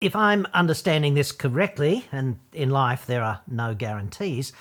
[0.00, 4.52] If I'm understanding this correctly, and in life there are no guarantees,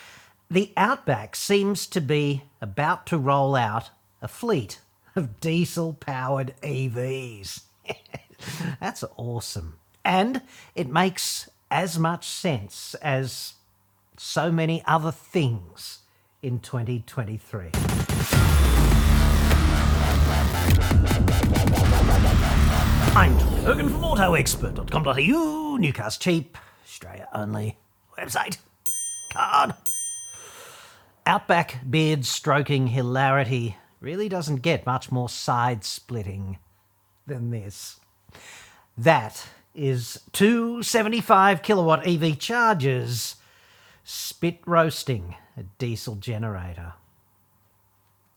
[0.49, 4.79] the Outback seems to be about to roll out a fleet
[5.15, 7.61] of diesel powered EVs.
[8.79, 9.77] That's awesome.
[10.03, 10.41] And
[10.73, 13.53] it makes as much sense as
[14.17, 15.99] so many other things
[16.41, 17.69] in 2023.
[23.15, 27.77] I'm John Cadogan from AutoExpert.com.au, Newcastle cheap, Australia only
[28.17, 28.57] website.
[29.31, 29.73] Card.
[31.25, 36.59] Outback beard stroking hilarity really doesn't get much more side splitting
[37.25, 37.99] than this.
[38.97, 43.35] That is two 75 kilowatt EV chargers
[44.03, 46.93] spit roasting a diesel generator.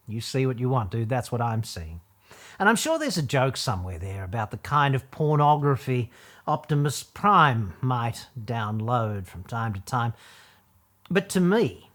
[0.09, 1.09] You see what you want, dude.
[1.09, 2.00] That's what I'm seeing.
[2.60, 6.10] And I'm sure there's a joke somewhere there about the kind of pornography
[6.46, 10.12] Optimus Prime might download from time to time.
[11.10, 11.88] But to me,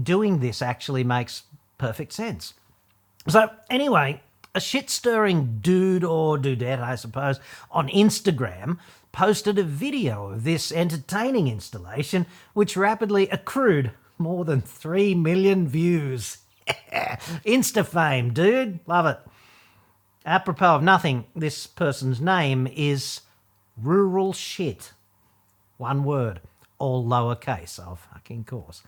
[0.00, 1.42] doing this actually makes
[1.76, 2.54] perfect sense.
[3.26, 4.22] So, anyway,
[4.54, 7.40] a shit stirring dude or dudette, I suppose,
[7.72, 8.78] on Instagram
[9.10, 16.38] posted a video of this entertaining installation, which rapidly accrued more than 3 million views.
[17.44, 18.78] Insta fame, dude.
[18.86, 19.18] Love it.
[20.24, 23.22] Apropos of nothing, this person's name is
[23.76, 24.92] Rural Shit.
[25.78, 26.40] One word,
[26.78, 28.82] all lowercase, of fucking course.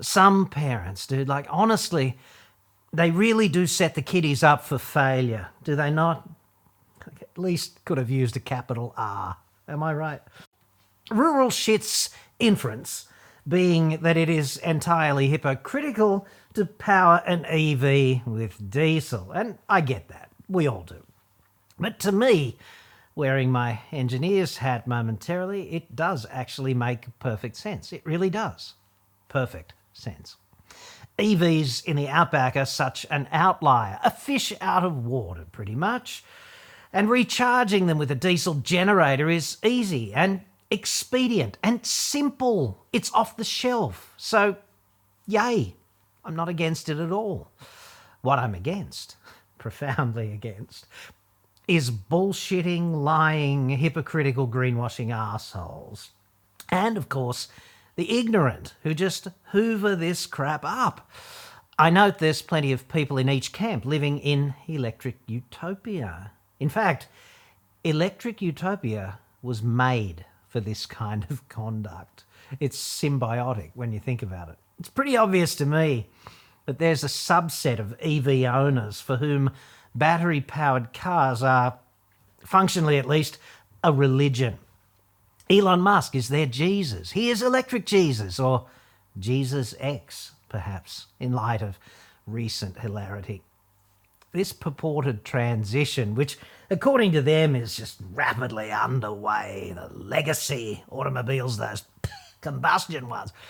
[0.00, 2.18] Some parents, dude, like honestly,
[2.92, 6.28] they really do set the kiddies up for failure, do they not?
[7.20, 9.36] At least could have used a capital R.
[9.66, 10.20] Am I right?
[11.10, 13.08] Rural Shit's inference
[13.46, 19.32] being that it is entirely hypocritical to power an EV with diesel.
[19.32, 20.23] And I get that.
[20.48, 21.02] We all do.
[21.78, 22.56] But to me,
[23.14, 27.92] wearing my engineer's hat momentarily, it does actually make perfect sense.
[27.92, 28.74] It really does.
[29.28, 30.36] Perfect sense.
[31.18, 36.24] EVs in the outback are such an outlier, a fish out of water, pretty much.
[36.92, 42.84] And recharging them with a diesel generator is easy and expedient and simple.
[42.92, 44.12] It's off the shelf.
[44.16, 44.56] So,
[45.26, 45.74] yay,
[46.24, 47.50] I'm not against it at all.
[48.22, 49.16] What I'm against,
[49.64, 50.84] profoundly against,
[51.66, 56.10] is bullshitting, lying, hypocritical, greenwashing assholes.
[56.70, 57.48] And of course,
[57.96, 61.10] the ignorant who just hoover this crap up.
[61.78, 66.32] I note there's plenty of people in each camp living in electric utopia.
[66.60, 67.08] In fact,
[67.84, 72.24] electric utopia was made for this kind of conduct.
[72.60, 74.56] It's symbiotic when you think about it.
[74.78, 76.08] It's pretty obvious to me
[76.66, 79.50] that there's a subset of EV owners for whom
[79.94, 81.78] battery powered cars are,
[82.44, 83.38] functionally at least,
[83.82, 84.58] a religion.
[85.50, 87.12] Elon Musk is their Jesus.
[87.12, 88.66] He is electric Jesus, or
[89.18, 91.78] Jesus X, perhaps, in light of
[92.26, 93.42] recent hilarity.
[94.32, 96.38] This purported transition, which
[96.70, 101.84] according to them is just rapidly underway, the legacy automobiles, those
[102.40, 103.32] combustion ones.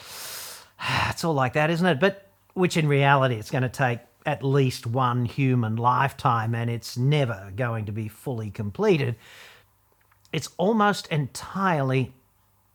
[1.08, 2.00] It's all like that, isn't it?
[2.00, 2.23] But
[2.54, 7.52] which in reality, it's going to take at least one human lifetime and it's never
[7.54, 9.16] going to be fully completed
[10.34, 12.12] it's almost entirely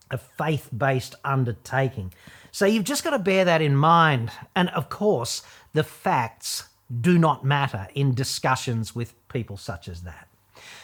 [0.09, 2.13] a faith based undertaking.
[2.51, 4.31] So you've just got to bear that in mind.
[4.55, 6.69] And of course, the facts
[7.01, 10.29] do not matter in discussions with people such as that.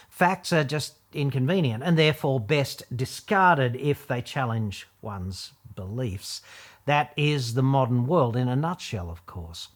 [0.09, 6.41] Facts are just inconvenient and therefore best discarded if they challenge one's beliefs.
[6.85, 9.69] That is the modern world in a nutshell, of course.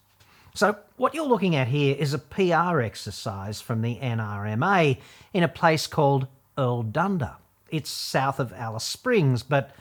[0.54, 4.98] So, what you're looking at here is a PR exercise from the NRMA
[5.34, 6.28] in a place called
[6.58, 7.36] Erldunda.
[7.70, 9.72] It's south of Alice Springs, but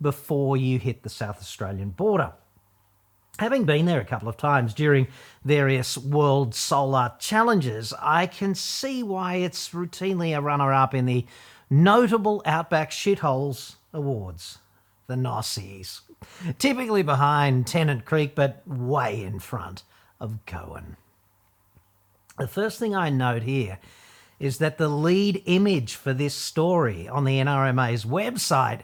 [0.00, 2.32] before you hit the South Australian border.
[3.38, 5.06] Having been there a couple of times during
[5.44, 11.24] various World Solar Challenges, I can see why it's routinely a runner up in the
[11.70, 14.58] Notable Outback Shitholes Awards,
[15.08, 16.02] the Nossies.
[16.58, 19.82] Typically behind Tennant Creek, but way in front
[20.20, 20.96] of Coen.
[22.38, 23.78] The first thing I note here
[24.38, 28.82] is that the lead image for this story on the NRMA's website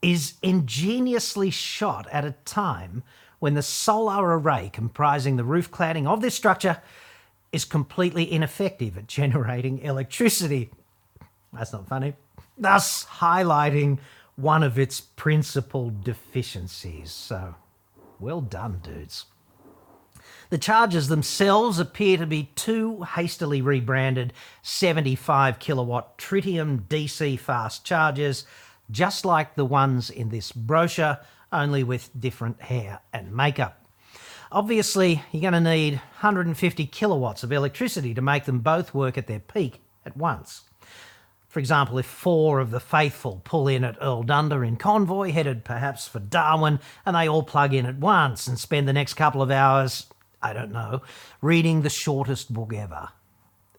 [0.00, 3.02] is ingeniously shot at a time
[3.38, 6.80] when the solar array comprising the roof cladding of this structure
[7.52, 10.70] is completely ineffective at generating electricity.
[11.52, 12.14] That's not funny.
[12.56, 13.98] Thus, highlighting
[14.38, 17.10] one of its principal deficiencies.
[17.10, 17.56] So,
[18.20, 19.24] well done, dudes.
[20.50, 24.32] The chargers themselves appear to be two hastily rebranded
[24.62, 28.46] 75 kilowatt tritium DC fast chargers
[28.90, 31.18] just like the ones in this brochure,
[31.52, 33.84] only with different hair and makeup.
[34.50, 39.26] Obviously, you're going to need 150 kilowatts of electricity to make them both work at
[39.26, 40.62] their peak at once.
[41.48, 45.64] For example, if four of the faithful pull in at Earl Erldunda in convoy, headed
[45.64, 49.40] perhaps for Darwin, and they all plug in at once and spend the next couple
[49.40, 50.06] of hours,
[50.42, 51.02] I don't know,
[51.40, 53.08] reading the shortest book ever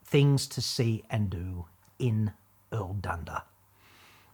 [0.03, 1.65] Things to See and Do
[1.99, 2.31] in
[2.73, 3.43] Earl Erldunda.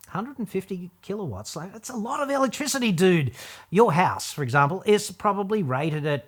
[0.06, 1.54] 150 kilowatts.
[1.54, 3.32] That's a lot of electricity, dude.
[3.70, 6.28] Your house, for example, is probably rated at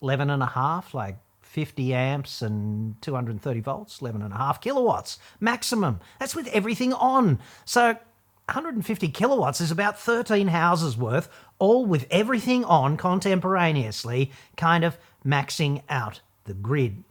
[0.00, 1.16] 11 and a half, like
[1.56, 6.00] 50 amps and 230 volts, 11 and a half kilowatts maximum.
[6.20, 7.38] That's with everything on.
[7.64, 14.98] So 150 kilowatts is about 13 houses worth, all with everything on contemporaneously, kind of
[15.24, 17.02] maxing out the grid.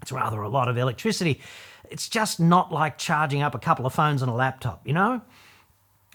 [0.00, 1.42] It's rather a lot of electricity.
[1.90, 5.20] It's just not like charging up a couple of phones and a laptop, you know?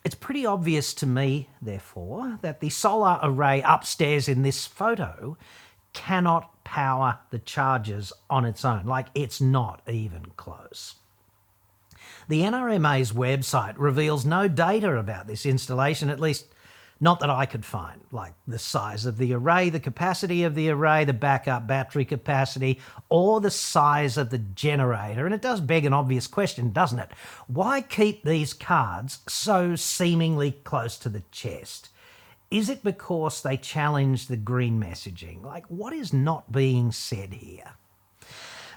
[0.04, 5.38] It's pretty obvious to me, therefore, that the solar array upstairs in this photo
[6.00, 8.86] cannot power the chargers on its own.
[8.86, 10.96] Like, it's not even close.
[12.30, 16.46] The NRMA's website reveals no data about this installation, at least
[17.02, 20.70] not that I could find, like the size of the array, the capacity of the
[20.70, 22.80] array, the backup battery capacity,
[23.10, 25.26] or the size of the generator.
[25.26, 27.12] And it does beg an obvious question, doesn't it?
[27.48, 31.90] Why keep these cards so seemingly close to the chest?
[32.52, 35.44] Is it because they challenge the green messaging?
[35.44, 37.74] Like, what is not being said here?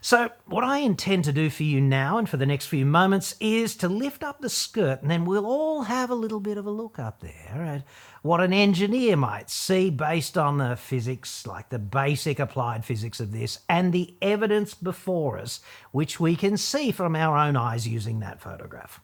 [0.05, 3.37] So, what I intend to do for you now and for the next few moments
[3.39, 6.67] is to lift up the skirt, and then we'll all have a little bit of
[6.67, 7.85] a look up there at
[8.21, 13.31] what an engineer might see based on the physics, like the basic applied physics of
[13.31, 15.61] this, and the evidence before us,
[15.93, 19.01] which we can see from our own eyes using that photograph.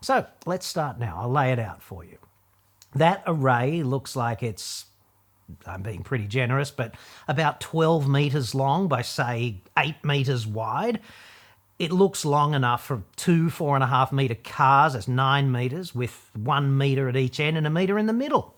[0.00, 1.16] So, let's start now.
[1.20, 2.18] I'll lay it out for you.
[2.94, 4.86] That array looks like it's
[5.66, 6.94] I'm being pretty generous, but
[7.28, 11.00] about 12 metres long by, say, 8 metres wide.
[11.78, 14.92] It looks long enough for two four and a half metre cars.
[14.92, 18.54] That's nine metres with one metre at each end and a metre in the middle.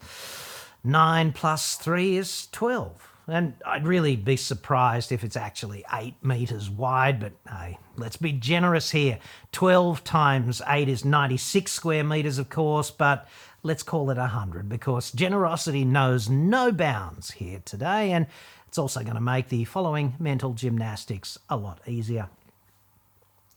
[0.83, 3.09] Nine plus three is 12.
[3.29, 8.33] And I'd really be surprised if it's actually eight metres wide, but hey, let's be
[8.33, 9.21] generous here.
[9.53, 13.29] 12 times 8 is 96 square metres, of course, but
[13.63, 18.27] let's call it 100 because generosity knows no bounds here today, and
[18.69, 22.29] it's also going to make the following mental gymnastics a lot easier.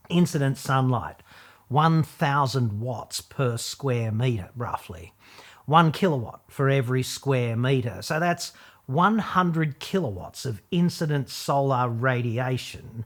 [0.10, 1.24] Incident sunlight,
[1.70, 5.14] 1,000 watts per square metre, roughly.
[5.66, 8.02] One kilowatt for every square metre.
[8.04, 8.54] So that's
[8.86, 13.06] 100 kilowatts of incident solar radiation.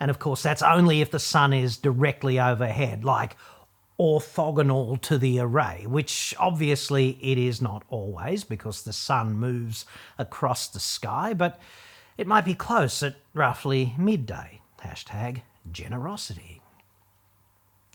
[0.00, 3.36] And of course, that's only if the sun is directly overhead, like
[3.98, 9.84] orthogonal to the array, which obviously it is not always because the sun moves
[10.18, 11.60] across the sky, but
[12.16, 14.60] it might be close at roughly midday.
[14.82, 16.60] Hashtag generosity.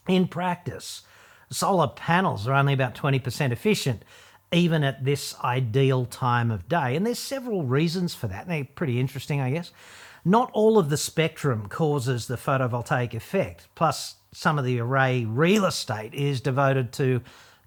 [0.08, 1.04] In practice,
[1.50, 4.04] solar panels are only about 20% efficient,
[4.52, 6.96] even at this ideal time of day.
[6.96, 8.48] And there's several reasons for that.
[8.48, 9.72] They're pretty interesting, I guess.
[10.26, 13.68] Not all of the spectrum causes the photovoltaic effect.
[13.76, 17.22] Plus, some of the array real estate is devoted to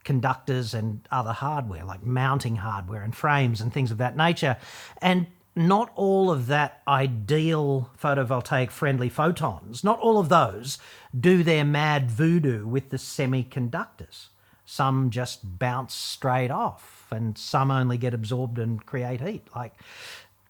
[0.04, 4.56] conductors and other hardware, like mounting hardware and frames and things of that nature.
[5.02, 5.26] And
[5.56, 10.78] not all of that ideal photovoltaic friendly photons, not all of those
[11.18, 14.26] do their mad voodoo with the semiconductors.
[14.66, 19.46] Some just bounce straight off, and some only get absorbed and create heat.
[19.54, 19.74] Like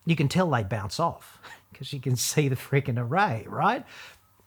[0.07, 1.39] you can tell they bounce off
[1.77, 3.85] because you can see the freaking array, right?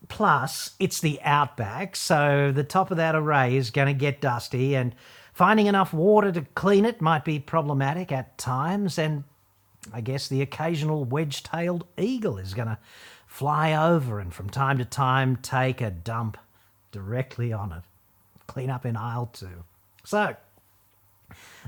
[0.07, 4.75] Plus, it's the outback, so the top of that array is going to get dusty,
[4.75, 4.95] and
[5.31, 8.97] finding enough water to clean it might be problematic at times.
[8.97, 9.25] And
[9.93, 12.79] I guess the occasional wedge tailed eagle is going to
[13.27, 16.35] fly over and from time to time take a dump
[16.91, 17.83] directly on it.
[18.47, 19.63] Clean up in aisle two.
[20.03, 20.35] So,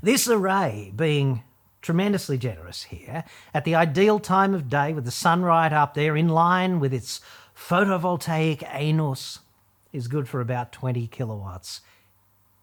[0.02, 1.44] this array being
[1.82, 3.24] tremendously generous here
[3.54, 6.94] at the ideal time of day with the sun right up there in line with
[6.94, 7.22] its
[7.56, 9.40] photovoltaic anus
[9.92, 11.82] is good for about 20 kilowatts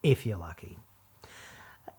[0.03, 0.79] if you're lucky.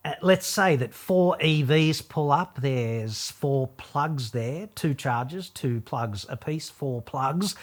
[0.03, 2.59] Uh, let's say that four EVs pull up.
[2.61, 7.55] There's four plugs there, two chargers, two plugs apiece, four plugs.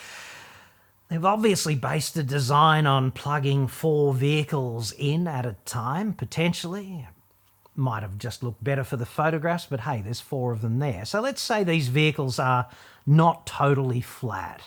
[1.08, 7.06] They've obviously based the design on plugging four vehicles in at a time, potentially.
[7.76, 11.04] Might have just looked better for the photographs, but hey, there's four of them there.
[11.04, 12.68] So let's say these vehicles are
[13.06, 14.62] not totally flat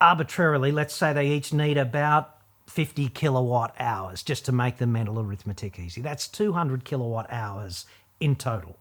[0.00, 2.36] arbitrarily, let's say they each need about
[2.66, 6.00] 50 kilowatt hours, just to make the mental arithmetic easy.
[6.00, 7.86] That's 200 kilowatt hours
[8.20, 8.76] in total.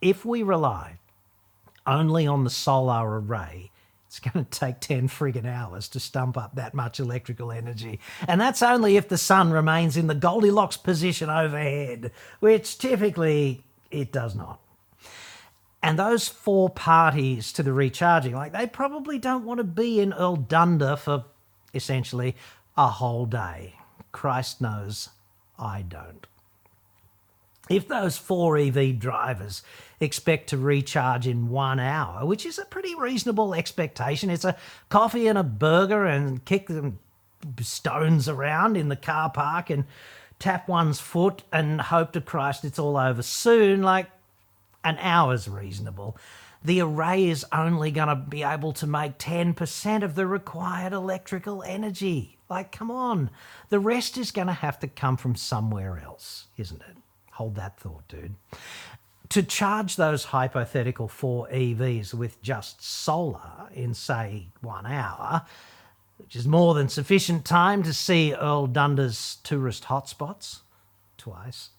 [0.00, 0.98] If we rely
[1.86, 3.70] only on the solar array,
[4.08, 8.00] it's going to take 10 friggin' hours to stump up that much electrical energy.
[8.26, 12.10] And that's only if the sun remains in the Goldilocks position overhead,
[12.40, 14.60] which typically it does not.
[15.82, 20.12] And those four parties to the recharging, like they probably don't want to be in
[20.12, 21.26] Erldunda for
[21.74, 22.34] essentially
[22.78, 23.74] a whole day.
[24.10, 25.10] Christ knows
[25.58, 26.26] I don't.
[27.68, 29.62] If those four EV drivers
[30.00, 34.56] expect to recharge in one hour, which is a pretty reasonable expectation, it's a
[34.88, 36.98] coffee and a burger and kick them
[37.60, 39.84] stones around in the car park and
[40.38, 44.08] tap one's foot and hope to Christ it's all over soon, like
[44.84, 46.16] an hour's reasonable.
[46.64, 51.62] The array is only going to be able to make 10% of the required electrical
[51.62, 52.38] energy.
[52.48, 53.30] Like, come on.
[53.68, 56.96] The rest is going to have to come from somewhere else, isn't it?
[57.32, 58.34] Hold that thought, dude.
[59.30, 65.42] To charge those hypothetical four EVs with just solar in, say, one hour,
[66.16, 70.60] which is more than sufficient time to see Erldunda's tourist hotspots
[71.18, 71.70] twice,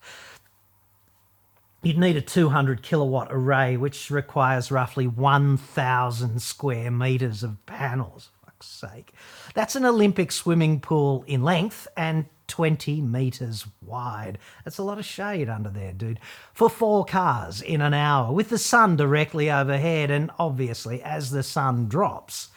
[1.81, 8.29] you'd need a 200 kilowatt array, which requires roughly 1,000 square meters of panels.
[8.45, 9.11] Fuck's sake.
[9.55, 14.37] That's an Olympic swimming pool in length and 20 metres wide.
[14.65, 16.19] That's a lot of shade under there, dude.
[16.53, 20.11] For four cars in an hour with the sun directly overhead.
[20.11, 22.49] And obviously, as the sun drops,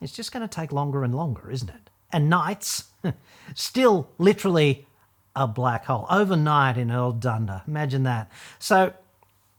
[0.00, 1.90] it's just going to take longer and longer, isn't it?
[2.12, 2.84] And nights,
[3.54, 4.86] still literally
[5.34, 7.66] a black hole overnight in Erldunda.
[7.66, 8.30] Imagine that.
[8.58, 8.92] So,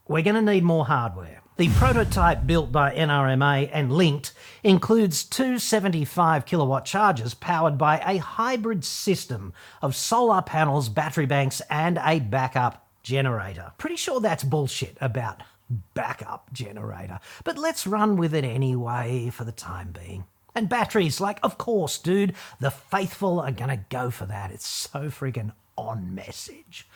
[0.08, 1.41] we're going to need more hardware.
[1.58, 4.32] The prototype built by NRMA and linked
[4.64, 11.62] includes two 75 kilowatt chargers powered by a hybrid system of solar panels, battery banks,
[11.70, 13.74] and a backup generator.
[13.78, 15.44] Pretty sure that's bullshit about
[15.94, 20.24] backup generator, but let's run with it anyway for the time being.
[20.56, 24.52] And batteries, like, of course, dude, the faithful are gonna go for that.
[24.52, 26.88] It's so friggin' on message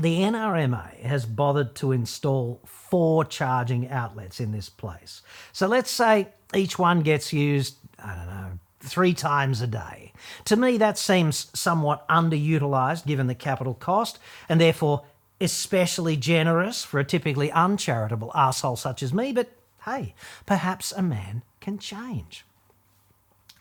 [0.00, 5.22] the NRMA has bothered to install four charging outlets in this place.
[5.52, 10.12] So let's say each one gets used, I don't know, three times a day.
[10.46, 15.04] To me, that seems somewhat underutilised given the capital cost, and therefore
[15.40, 19.48] especially generous for a typically uncharitable asshole such as me, but
[19.86, 20.14] hey,
[20.44, 22.44] perhaps a man can change.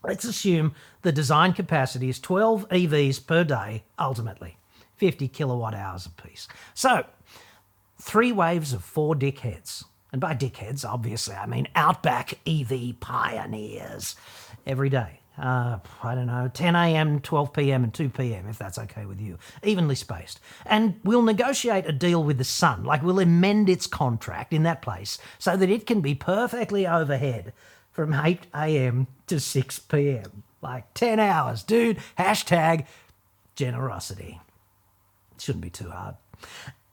[0.04, 4.59] Let's assume the design capacity is 12 EVs per day ultimately.
[5.00, 6.48] 50 kilowatt hours apiece.
[6.74, 7.06] So,
[8.00, 9.86] three waves of four dickheads.
[10.12, 14.16] And by dickheads, obviously, I mean outback EV pioneers
[14.66, 15.20] every day.
[15.38, 19.22] Uh, I don't know, 10 a.m., 12 p.m., and 2 p.m., if that's okay with
[19.22, 20.42] you, evenly spaced.
[20.66, 24.82] And we'll negotiate a deal with the sun, like we'll amend its contract in that
[24.82, 27.54] place so that it can be perfectly overhead
[27.90, 29.08] from 8 a.m.
[29.28, 30.44] to 6 p.m.
[30.62, 32.00] Like 10 hours, dude.
[32.18, 32.86] Hashtag
[33.56, 34.42] generosity.
[35.40, 36.16] Shouldn't be too hard.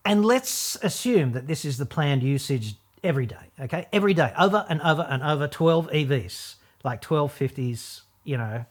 [0.04, 3.86] And let's assume that this is the planned usage every day, okay?
[3.92, 8.64] Every day, over and over and over, 12 EVs, like 1250s, you know,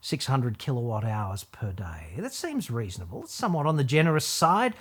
[0.00, 2.14] 600 kilowatt hours per day.
[2.18, 3.22] That seems reasonable.
[3.22, 4.74] It's somewhat on the generous side.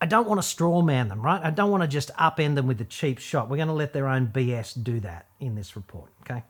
[0.00, 1.42] I don't want to straw man them, right?
[1.42, 3.50] I don't want to just upend them with the cheap shot.
[3.50, 6.44] We're going to let their own BS do that in this report, okay?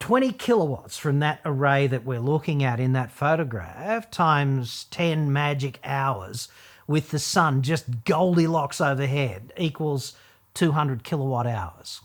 [0.00, 5.80] 20 kilowatts from that array that we're looking at in that photograph times 10 magic
[5.82, 6.48] hours
[6.88, 10.14] with the sun just Goldilocks overhead equals
[10.54, 12.00] 200 kilowatt hours.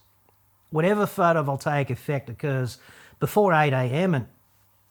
[0.70, 2.78] Whatever photovoltaic effect occurs
[3.20, 4.14] before 8 a.m.
[4.14, 4.28] and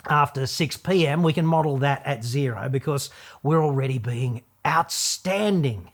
[0.09, 3.11] after 6 p.m., we can model that at zero because
[3.43, 5.91] we're already being outstanding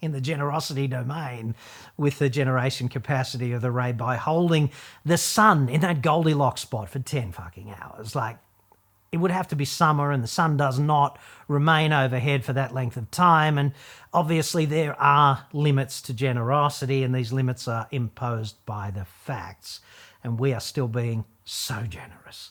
[0.00, 1.54] in the generosity domain
[1.98, 4.70] with the generation capacity of the ray by holding
[5.04, 8.14] the sun in that Goldilocks spot for 10 fucking hours.
[8.14, 8.38] Like,
[9.12, 12.72] it would have to be summer and the sun does not remain overhead for that
[12.72, 13.58] length of time.
[13.58, 13.72] And
[14.12, 19.80] obviously, there are limits to generosity, and these limits are imposed by the facts.
[20.22, 22.50] And we are still being so generous.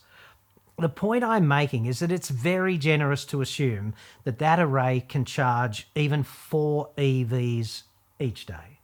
[0.78, 5.26] The point I'm making is that it's very generous to assume that that array can
[5.26, 7.84] charge even four EVs
[8.20, 8.80] each day.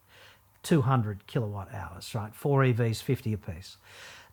[0.64, 2.34] 200 kilowatt hours, right?
[2.34, 3.78] Four EVs, 50 apiece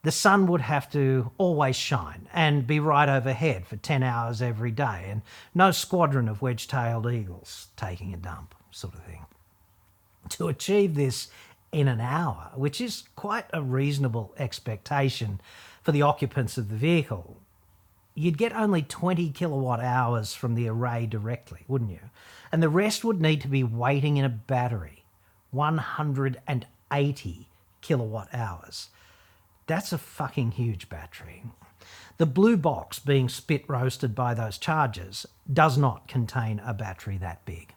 [0.03, 4.73] the sun would have to always shine and be right overhead for 10 hours every
[4.73, 5.23] day, and
[5.55, 9.27] no squadron of wedge tailed eagles taking a dump, sort of thing.
[10.31, 11.29] To achieve this
[11.71, 15.41] in an hour, which is quite a reasonable expectation
[15.83, 17.37] for the occupants of the vehicle,
[18.15, 22.11] you'd get only 20 kilowatt hours from the array directly, wouldn't you?
[22.51, 25.05] And the rest would need to be waiting in a battery,
[25.51, 27.49] 180
[27.81, 28.89] kilowatt hours.
[29.73, 31.45] That's a fucking huge battery.
[32.19, 37.47] The blue box being spit roasted by those chargers does not contain a battery that
[37.47, 37.73] big.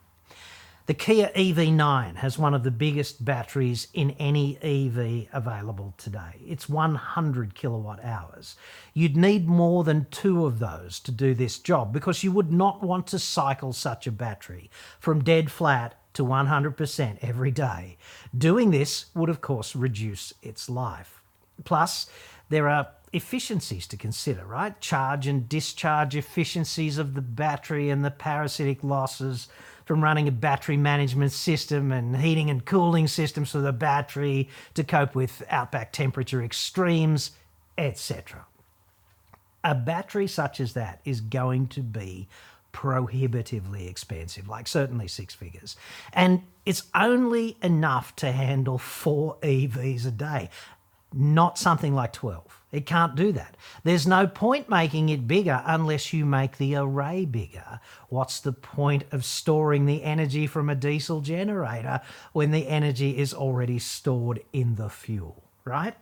[0.87, 6.41] The Kia EV9 has one of the biggest batteries in any EV available today.
[6.45, 8.57] It's 100 kilowatt hours.
[8.93, 12.83] You'd need more than two of those to do this job because you would not
[12.83, 17.97] want to cycle such a battery from dead flat to 100% every day.
[18.37, 21.21] Doing this would, of course, reduce its life.
[21.63, 22.07] Plus,
[22.49, 24.79] there are efficiencies to consider, right?
[24.81, 29.47] Charge and discharge efficiencies of the battery and the parasitic losses
[29.85, 34.83] from running a battery management system and heating and cooling systems for the battery to
[34.83, 37.31] cope with outback temperature extremes,
[37.77, 38.45] etc.
[39.63, 42.27] A battery such as that is going to be
[42.71, 45.77] prohibitively expensive, like certainly six figures.
[46.11, 50.49] And it's only enough to handle four EVs a day,
[51.15, 52.61] not something like 12.
[52.71, 53.55] It can't do that.
[53.85, 57.79] There's no point making it bigger unless you make the array bigger.
[58.09, 62.01] What's the point of storing the energy from a diesel generator
[62.33, 65.95] when the energy is already stored in the fuel, right?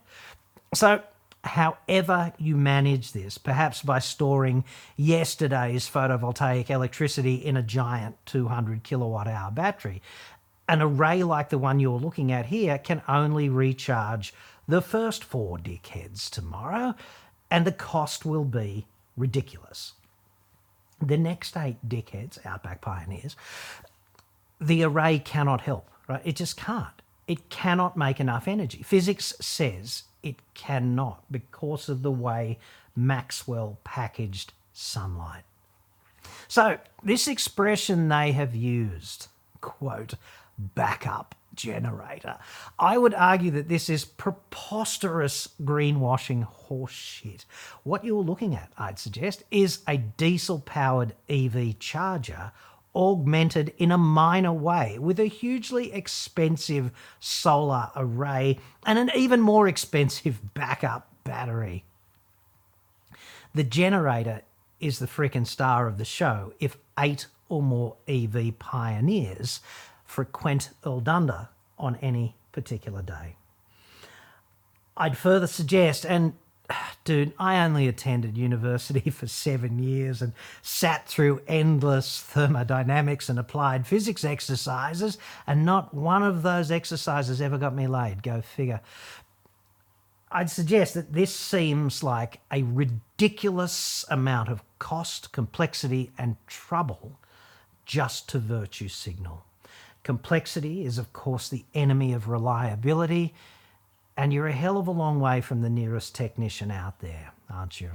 [0.74, 1.04] So,
[1.44, 4.64] however you manage this, perhaps by storing
[4.98, 10.02] yesterday's photovoltaic electricity in a giant 200 kilowatt hour battery,
[10.68, 14.34] an array like the one you're looking at here can only recharge
[14.68, 16.96] the first four dickheads tomorrow,
[17.52, 19.94] and the cost will be ridiculous.
[21.02, 23.36] The next eight dickheads, Outback Pioneers,
[24.60, 26.22] the array cannot help, right?
[26.24, 27.02] It just can't.
[27.28, 28.84] It cannot make enough energy.
[28.84, 32.60] Physics says it cannot because of the way
[32.96, 35.44] Maxwell packaged sunlight.
[36.48, 39.28] So, this expression they have used,
[39.60, 40.14] quote,
[40.58, 42.38] backup generator.
[42.78, 47.46] I would argue that this is preposterous greenwashing horseshit.
[47.84, 52.52] What you're looking at, I'd suggest, is a diesel powered EV charger
[52.96, 59.68] augmented in a minor way with a hugely expensive solar array and an even more
[59.68, 61.84] expensive backup battery.
[63.56, 64.42] The generator
[64.80, 69.62] is the freaking star of the show if eight or more EV pioneers
[70.14, 71.48] frequent Erldunda
[71.80, 73.36] on any particular day.
[74.96, 76.34] I'd further suggest, and
[77.04, 83.88] dude, I only attended university for seven years and sat through endless thermodynamics and applied
[83.88, 88.22] physics exercises, and not one of those exercises ever got me laid.
[88.22, 88.82] Go figure.
[90.32, 97.20] I'd suggest that this seems like a ridiculous amount of cost, complexity, and trouble
[97.86, 99.44] just to virtue signal.
[100.04, 103.34] Complexity is, of course, the enemy of reliability,
[104.18, 107.80] and you're a hell of a long way from the nearest technician out there, aren't
[107.80, 107.92] you?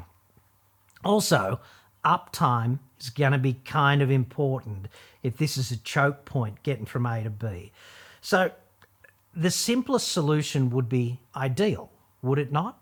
[1.04, 1.60] Also,
[2.04, 4.88] uptime is going to be kind of important
[5.22, 7.72] if this is a choke point getting from A to B.
[8.20, 8.52] So,
[9.34, 11.92] the simplest solution would be ideal,
[12.22, 12.80] would it not?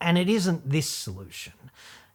[0.00, 1.54] And it isn't this solution.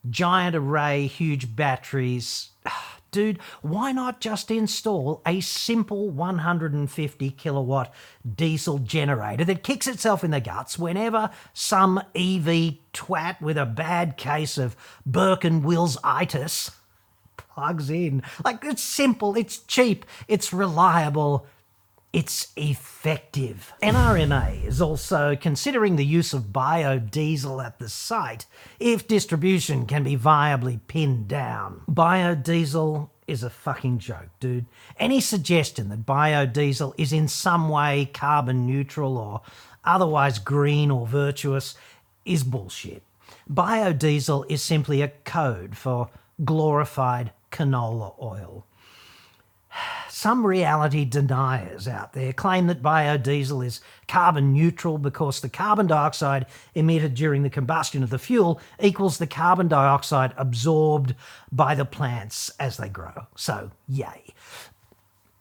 [0.09, 2.49] Giant array, huge batteries.
[2.65, 7.93] Ah, Dude, why not just install a simple 150 kilowatt
[8.35, 14.15] diesel generator that kicks itself in the guts whenever some EV twat with a bad
[14.17, 16.71] case of Burke and Wills itis
[17.37, 18.21] plugs in?
[18.45, 21.47] Like, it's simple, it's cheap, it's reliable,
[22.11, 23.71] it's effective.
[23.83, 28.47] NRMA is also considering the use of biodiesel at the site
[28.79, 31.81] if distribution can be viably pinned down.
[31.87, 34.65] Biodiesel is a fucking joke, dude.
[34.97, 39.41] Any suggestion that biodiesel is in some way carbon neutral or
[39.83, 41.75] otherwise green or virtuous
[42.25, 43.03] is bullshit.
[43.51, 46.09] Biodiesel is simply a code for
[46.43, 48.65] glorified canola oil.
[50.21, 53.79] Some reality deniers out there claim that biodiesel is
[54.09, 59.25] carbon neutral because the carbon dioxide emitted during the combustion of the fuel equals the
[59.25, 61.15] carbon dioxide absorbed
[61.53, 63.27] by the plants as they grow.
[63.37, 64.33] So, yay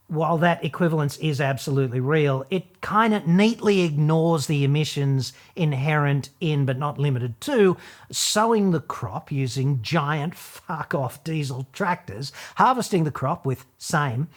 [0.08, 6.64] while that equivalence is absolutely real, it kind of neatly ignores the emissions inherent in,
[6.64, 7.76] but not limited to,
[8.10, 14.28] sowing the crop using giant fuck off diesel tractors, harvesting the crop with same,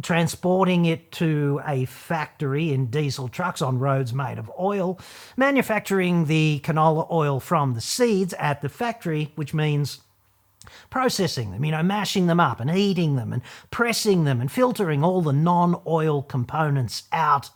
[0.00, 4.96] transporting it to a factory in diesel trucks on roads made of oil,
[5.36, 10.02] manufacturing the canola oil from the seeds at the factory, which means
[10.90, 15.02] processing them, you know, mashing them up and heating them and pressing them and filtering
[15.02, 17.50] all the non oil components out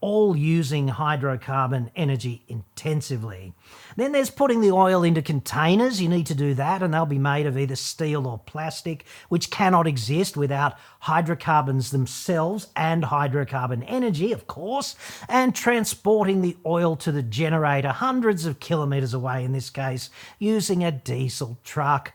[0.00, 3.52] all using hydrocarbon energy intensively.
[3.96, 6.00] Then there's putting the oil into containers.
[6.00, 9.50] You need to do that, and they'll be made of either steel or plastic, which
[9.50, 14.96] cannot exist without hydrocarbons themselves and hydrocarbon energy, of course,
[15.28, 20.82] and transporting the oil to the generator hundreds of kilometres away, in this case, using
[20.82, 22.14] a diesel truck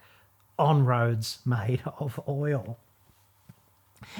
[0.57, 2.77] on roads made of oil.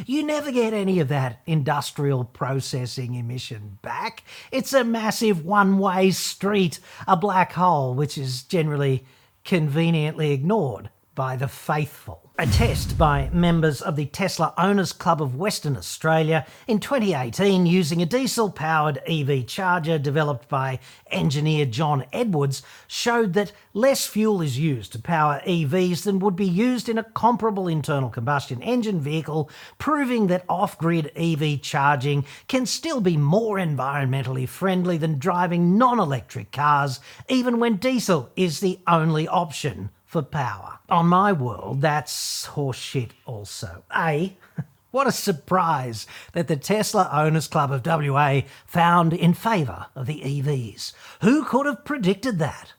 [0.05, 4.23] You never get any of that industrial processing emission back.
[4.51, 9.05] It's a massive one way street, a black hole, which is generally
[9.43, 12.21] conveniently ignored by the faithful.
[12.37, 18.01] A test by members of the Tesla Owners Club of Western Australia in 2018 using
[18.01, 24.59] a diesel powered EV charger developed by engineer John Edwards showed that less fuel is
[24.59, 29.49] used to power EVs than would be used in a comparable internal combustion engine vehicle,
[29.77, 35.99] proving that off grid EV charging can still be more environmentally friendly than driving non
[35.99, 36.99] electric cars,
[37.29, 40.79] even when diesel is the only option for power.
[40.87, 43.83] On my world, that's horseshit also.
[43.93, 44.37] A,
[44.91, 50.21] what a surprise that the Tesla Owners Club of WA found in favour of the
[50.21, 50.93] EVs.
[51.19, 52.71] Who could have predicted that?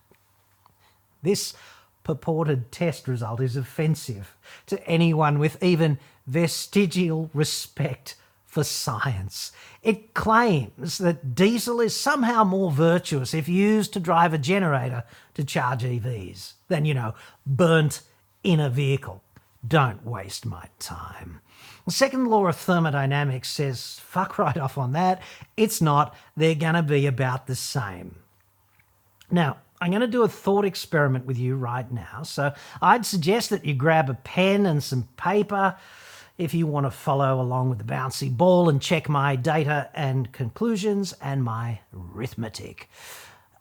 [1.23, 1.53] This
[2.05, 8.17] purported test result is offensive to anyone with even vestigial respect
[8.57, 9.53] for science.
[9.83, 15.45] It claims that diesel is somehow more virtuous if used to drive a generator to
[15.45, 17.13] charge EVs than, you know,
[17.45, 18.01] burnt
[18.43, 19.23] in a vehicle.
[19.69, 21.43] Don't waste my time.
[21.85, 25.21] The second law of thermodynamics says, fuck right off on that.
[25.59, 26.15] It's not.
[26.35, 28.17] They're going to be about the same.
[29.31, 32.23] Now, I'm going to do a thought experiment with you right now.
[32.23, 35.77] So I'd suggest that you grab a pen and some paper
[36.39, 40.33] if you want to follow along with the bouncy ball and check my data and
[40.33, 42.89] conclusions and my arithmetic.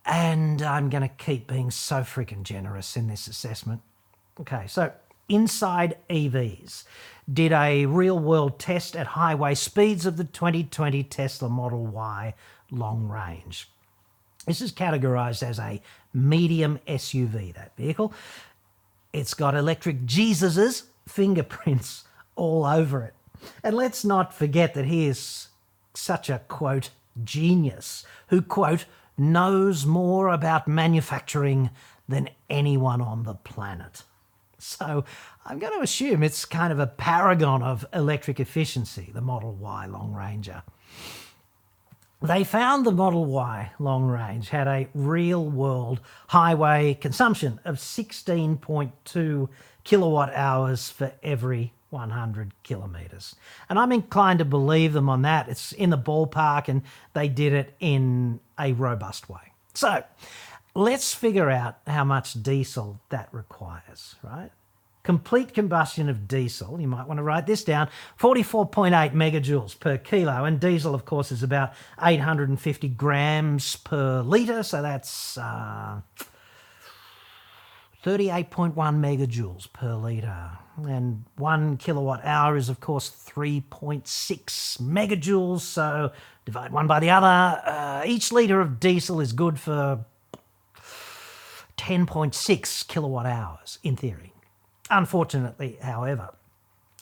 [0.06, 3.82] And I'm going to keep being so freaking generous in this assessment.
[4.40, 4.92] Okay, so
[5.28, 6.84] Inside EVs
[7.32, 12.36] did a real world test at highway speeds of the 2020 Tesla Model Y
[12.70, 13.68] long range.
[14.46, 15.82] This is categorized as a
[16.14, 18.14] medium SUV, that vehicle.
[19.14, 22.04] It's got electric Jesus's fingerprints
[22.36, 23.14] all over it.
[23.64, 25.50] And let's not forget that he is
[25.94, 26.90] such a quote
[27.24, 28.86] genius who quote
[29.18, 31.70] knows more about manufacturing
[32.08, 34.04] than anyone on the planet.
[34.58, 35.06] So
[35.46, 39.86] I'm going to assume it's kind of a paragon of electric efficiency, the Model Y
[39.86, 40.64] Long Ranger.
[42.22, 49.50] They found the Model Y long range had a real world highway consumption of 16.2
[49.84, 53.36] kilowatt hours for every 100 kilometres.
[53.70, 55.50] And I'm inclined to believe them on that.
[55.50, 56.82] It's in the ballpark and
[57.14, 59.54] they did it in a robust way.
[59.74, 60.04] So
[60.74, 64.52] let's figure out how much diesel that requires, right?
[65.04, 70.46] Complete combustion of diesel, you might want to write this down 44.8 megajoules per kilo.
[70.46, 74.64] And diesel, of course, is about 850 grams per litre.
[74.64, 75.38] So that's.
[75.38, 76.02] Uh,
[78.06, 80.60] 38.1 megajoules per litre.
[80.78, 84.04] And one kilowatt hour is, of course, 3.6
[84.80, 85.62] megajoules.
[85.62, 86.12] So
[86.46, 87.62] divide one by the other.
[87.66, 90.06] Uh, each litre of diesel is good for
[91.78, 94.34] 10.6 kilowatt hours in theory.
[94.92, 96.30] Unfortunately, however,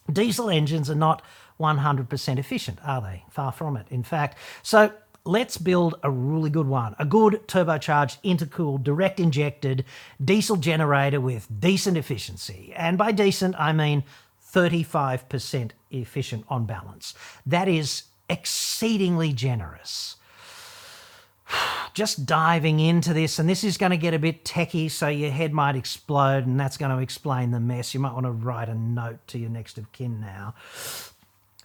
[0.09, 1.21] diesel engines are not
[1.59, 3.25] 100% efficient, are they?
[3.29, 4.37] Far from it, in fact.
[4.61, 4.93] So
[5.25, 6.95] let's build a really good one.
[6.99, 9.85] A good turbocharged, intercooled, direct injected
[10.23, 12.73] diesel generator with decent efficiency.
[12.75, 14.03] And by decent, I mean
[14.53, 17.13] 35% efficient on balance.
[17.45, 20.17] That is exceedingly generous.
[21.93, 25.29] Just diving into this, and this is going to get a bit techie, so your
[25.29, 27.93] head might explode, and that's going to explain the mess.
[27.93, 30.55] You might want to write a note to your next of kin now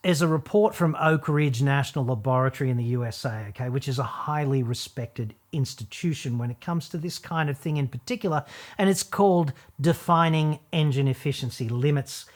[0.02, 4.04] is a report from Oak Ridge National Laboratory in the USA, okay, which is a
[4.04, 8.44] highly respected institution when it comes to this kind of thing in particular,
[8.76, 12.26] and it's called Defining Engine Efficiency Limits.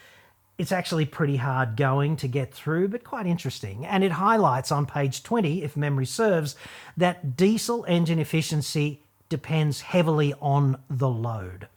[0.58, 3.86] It's actually pretty hard going to get through, but quite interesting.
[3.86, 6.56] And it highlights on page 20, if memory serves,
[6.96, 11.68] that diesel engine efficiency depends heavily on the load.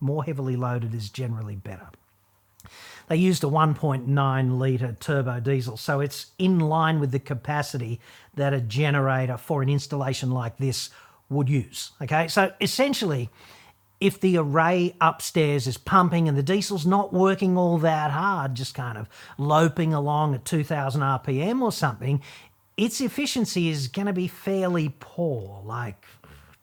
[0.00, 1.88] More heavily loaded is generally better.
[3.08, 8.00] They used a 1.9 litre turbo diesel, so it's in line with the capacity
[8.34, 10.90] that a generator for an installation like this
[11.30, 11.92] would use.
[12.02, 13.30] Okay, so essentially,
[14.00, 18.74] if the array upstairs is pumping and the diesel's not working all that hard, just
[18.74, 22.22] kind of loping along at 2000 RPM or something,
[22.76, 26.06] its efficiency is going to be fairly poor, like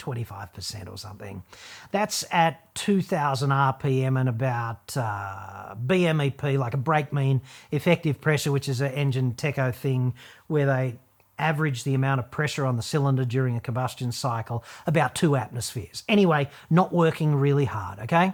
[0.05, 1.43] 25% or something.
[1.91, 7.41] That's at 2000 RPM and about uh, BMEP, like a brake mean
[7.71, 10.13] effective pressure, which is an engine techo thing
[10.47, 10.99] where they
[11.37, 16.03] average the amount of pressure on the cylinder during a combustion cycle, about two atmospheres.
[16.07, 18.33] Anyway, not working really hard, okay?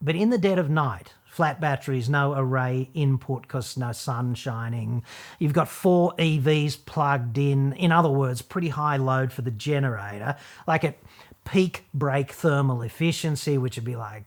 [0.00, 5.02] But in the dead of night, flat batteries, no array input because no sun shining.
[5.38, 7.72] You've got four EVs plugged in.
[7.72, 10.36] In other words, pretty high load for the generator.
[10.66, 10.98] Like at
[11.46, 14.24] peak brake thermal efficiency, which would be like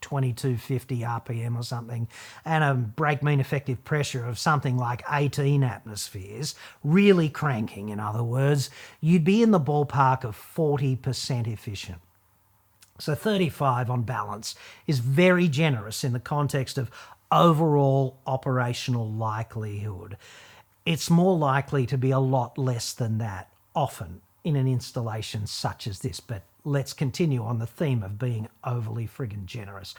[0.00, 2.08] 2250 RPM or something,
[2.46, 8.24] and a brake mean effective pressure of something like 18 atmospheres, really cranking, in other
[8.24, 8.70] words,
[9.02, 12.00] you'd be in the ballpark of 40% efficient.
[12.98, 14.54] So 35 on balance
[14.86, 16.90] is very generous in the context of
[17.30, 20.16] overall operational likelihood.
[20.84, 25.86] It's more likely to be a lot less than that often in an installation such
[25.86, 29.94] as this, but let's continue on the theme of being overly friggin' generous.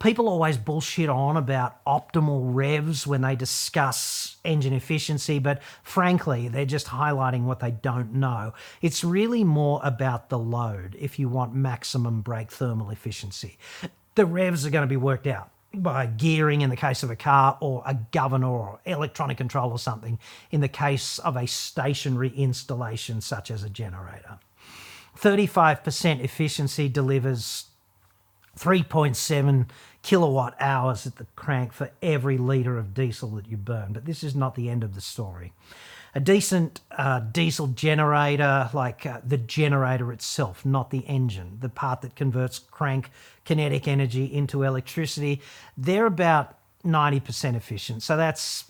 [0.00, 6.66] People always bullshit on about optimal revs when they discuss engine efficiency, but frankly, they're
[6.66, 8.52] just highlighting what they don't know.
[8.82, 13.56] It's really more about the load if you want maximum brake thermal efficiency.
[14.14, 17.16] The revs are going to be worked out by gearing in the case of a
[17.16, 20.18] car or a governor or electronic control or something
[20.50, 24.38] in the case of a stationary installation such as a generator.
[25.18, 27.67] 35% efficiency delivers
[28.58, 29.66] 3.7
[30.02, 33.92] kilowatt hours at the crank for every litre of diesel that you burn.
[33.92, 35.52] But this is not the end of the story.
[36.14, 42.00] A decent uh, diesel generator, like uh, the generator itself, not the engine, the part
[42.00, 43.10] that converts crank
[43.44, 45.42] kinetic energy into electricity,
[45.76, 48.02] they're about 90% efficient.
[48.02, 48.64] So that's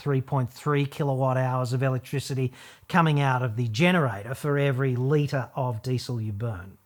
[0.00, 2.52] 3.3 kilowatt hours of electricity
[2.88, 6.78] coming out of the generator for every litre of diesel you burn.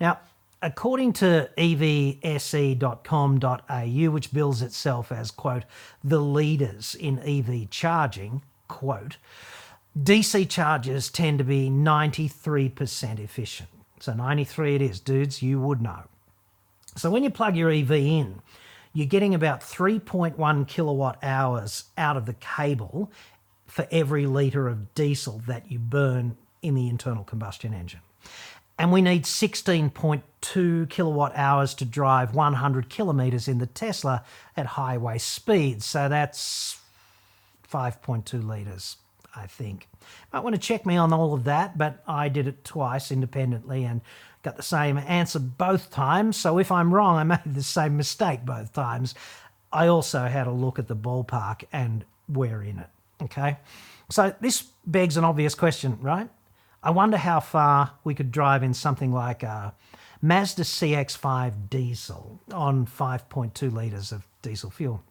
[0.00, 0.20] Now,
[0.64, 2.10] according to evse.com.au,
[4.10, 5.64] which bills itself as, quote,
[6.02, 9.18] the leaders in EV charging, quote,
[9.96, 13.68] DC chargers tend to be 93% efficient.
[14.00, 16.04] So 93 it is, dudes, you would know.
[16.96, 18.40] So when you plug your EV in,
[18.94, 23.12] you're getting about 3.1 kilowatt hours out of the cable
[23.66, 28.00] for every litre of diesel that you burn in the internal combustion engine.
[28.78, 34.24] And we need 16.2 kilowatt hours to drive 100 kilometres in the Tesla
[34.56, 35.86] at highway speeds.
[35.86, 36.80] So that's
[37.72, 38.96] 5.2 litres,
[39.34, 39.88] I think.
[40.32, 43.84] Might want to check me on all of that, but I did it twice independently
[43.84, 44.00] and
[44.42, 46.36] got the same answer both times.
[46.36, 49.14] So if I'm wrong, I made the same mistake both times.
[49.72, 52.88] I also had a look at the ballpark and we're in it.
[53.22, 53.58] Okay.
[54.10, 56.28] So this begs an obvious question, right?
[56.84, 59.72] I wonder how far we could drive in something like a
[60.20, 65.02] Mazda CX5 diesel on 5.2 litres of diesel fuel.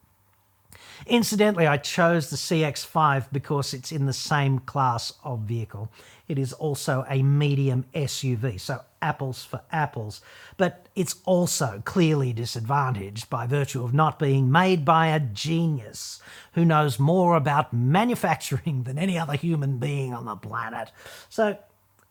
[1.07, 5.89] Incidentally, I chose the CX5 because it's in the same class of vehicle.
[6.27, 10.21] It is also a medium SUV, so apples for apples,
[10.57, 16.21] but it's also clearly disadvantaged by virtue of not being made by a genius
[16.53, 20.91] who knows more about manufacturing than any other human being on the planet.
[21.29, 21.57] So,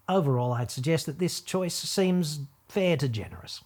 [0.08, 3.64] overall, I'd suggest that this choice seems fair to generous.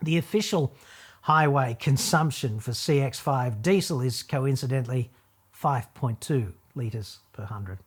[0.00, 0.74] The official
[1.22, 5.10] highway consumption for CX5 diesel is coincidentally
[5.54, 7.78] 5.2 litres per 100.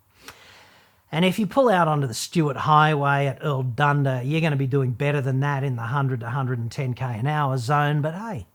[1.15, 4.67] And if you pull out onto the Stuart Highway at Erldunda, you're going to be
[4.67, 8.01] doing better than that in the 100 to 110k an hour zone.
[8.01, 8.47] But hey,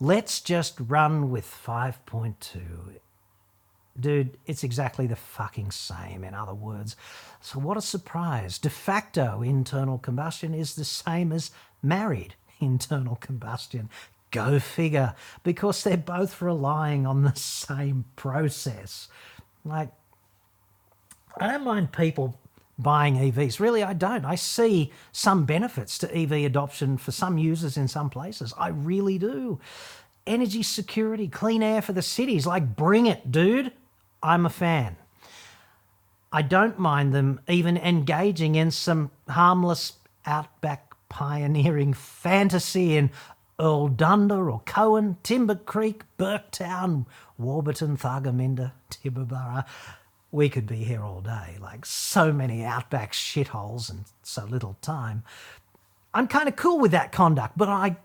[0.00, 2.62] let's just run with 5.2.
[4.00, 6.96] Dude, it's exactly the fucking same, in other words.
[7.42, 8.56] So, what a surprise.
[8.56, 11.50] De facto internal combustion is the same as
[11.82, 13.90] married internal combustion.
[14.30, 19.08] Go figure, because they're both relying on the same process.
[19.62, 19.90] Like,
[21.36, 22.38] I don't mind people
[22.78, 23.60] buying EVs.
[23.60, 24.24] Really, I don't.
[24.24, 28.54] I see some benefits to EV adoption for some users in some places.
[28.56, 29.58] I really do.
[30.26, 33.72] Energy security, clean air for the cities, like bring it, dude.
[34.22, 34.96] I'm a fan.
[36.32, 39.94] I don't mind them even engaging in some harmless
[40.26, 43.10] outback pioneering fantasy in
[43.58, 47.06] Erldunda or Coen, Timber Creek, Burketown,
[47.38, 49.64] Warburton, Thargomindah, Tibooburra.
[50.30, 55.22] We could be here all day, like so many outback shitholes and so little time.
[56.12, 57.96] I'm kind of cool with that conduct, but I,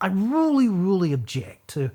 [0.00, 1.90] I really, really object to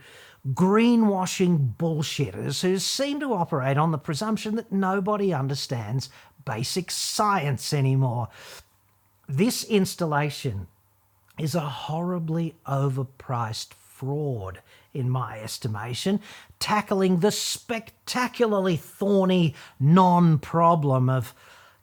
[0.53, 6.09] greenwashing bullshitters who seem to operate on the presumption that nobody understands
[6.45, 8.29] basic science anymore.
[9.27, 10.67] This installation
[11.39, 14.61] is a horribly overpriced fraud,
[14.95, 16.19] in my estimation,
[16.59, 21.33] tackling the spectacularly thorny non problem of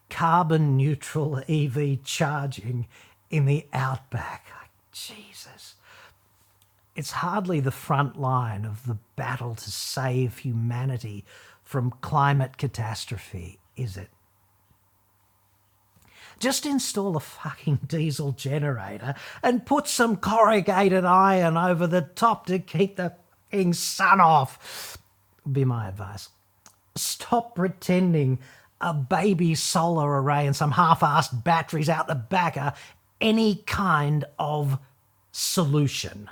[0.08, 2.86] carbon neutral EV charging
[3.30, 4.46] in the outback.
[4.92, 5.74] Jesus.
[6.94, 11.24] It's hardly the front line of the battle to save humanity
[11.62, 14.10] from climate catastrophe, is it?
[16.42, 22.58] Just install a fucking diesel generator and put some corrugated iron over the top to
[22.58, 23.14] keep the
[23.48, 24.98] fucking sun off.
[25.44, 26.30] Would be my advice.
[26.96, 28.40] Stop pretending
[28.80, 32.74] a baby solar array and some half-assed batteries out the back are
[33.20, 34.80] any kind of
[35.30, 36.28] solution.